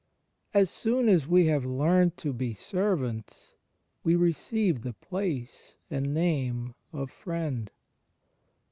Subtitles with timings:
[0.51, 3.53] As soon as we have learnt to be ser vants
[4.03, 7.69] we receive the place and name of Friend.